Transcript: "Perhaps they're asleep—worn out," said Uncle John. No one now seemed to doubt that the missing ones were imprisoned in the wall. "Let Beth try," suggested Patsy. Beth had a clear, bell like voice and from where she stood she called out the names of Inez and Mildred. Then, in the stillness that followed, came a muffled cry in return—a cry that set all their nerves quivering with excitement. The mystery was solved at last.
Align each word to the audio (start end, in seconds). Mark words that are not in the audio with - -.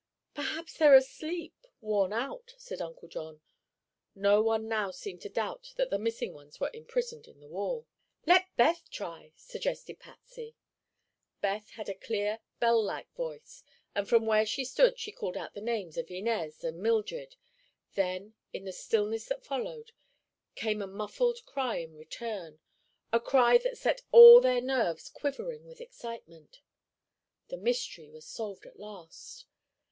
"Perhaps 0.33 0.79
they're 0.79 0.95
asleep—worn 0.95 2.11
out," 2.11 2.55
said 2.57 2.81
Uncle 2.81 3.07
John. 3.07 3.39
No 4.15 4.41
one 4.41 4.67
now 4.67 4.89
seemed 4.89 5.21
to 5.21 5.29
doubt 5.29 5.73
that 5.75 5.91
the 5.91 5.99
missing 5.99 6.33
ones 6.33 6.59
were 6.59 6.71
imprisoned 6.73 7.27
in 7.27 7.39
the 7.39 7.45
wall. 7.47 7.85
"Let 8.25 8.47
Beth 8.57 8.89
try," 8.89 9.31
suggested 9.35 9.99
Patsy. 9.99 10.55
Beth 11.39 11.69
had 11.75 11.87
a 11.87 11.93
clear, 11.93 12.39
bell 12.59 12.83
like 12.83 13.11
voice 13.13 13.63
and 13.93 14.09
from 14.09 14.25
where 14.25 14.43
she 14.43 14.65
stood 14.65 14.97
she 14.97 15.11
called 15.11 15.37
out 15.37 15.53
the 15.53 15.61
names 15.61 15.99
of 15.99 16.09
Inez 16.09 16.63
and 16.63 16.79
Mildred. 16.79 17.35
Then, 17.93 18.33
in 18.51 18.65
the 18.65 18.71
stillness 18.73 19.27
that 19.27 19.45
followed, 19.45 19.91
came 20.55 20.81
a 20.81 20.87
muffled 20.87 21.45
cry 21.45 21.75
in 21.77 21.95
return—a 21.95 23.19
cry 23.19 23.59
that 23.59 23.77
set 23.77 24.01
all 24.11 24.41
their 24.41 24.61
nerves 24.61 25.09
quivering 25.09 25.67
with 25.67 25.79
excitement. 25.79 26.61
The 27.49 27.57
mystery 27.57 28.09
was 28.09 28.25
solved 28.25 28.65
at 28.65 28.79
last. 28.79 29.45